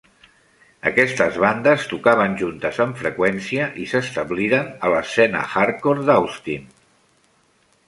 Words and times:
Aquestes 0.91 1.35
bandes 1.43 1.85
tocaven 1.91 2.37
juntes 2.39 2.79
amb 2.87 2.97
freqüència 3.03 3.69
i 3.83 3.87
s'establiren 3.93 4.73
a 4.87 4.91
l'escena 4.95 5.45
hardcore 5.53 6.09
d'Austin. 6.11 6.69